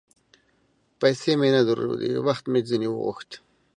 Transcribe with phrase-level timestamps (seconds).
[0.99, 3.29] پیسې مې نه درلودې، وخت مې ځیني وغوښت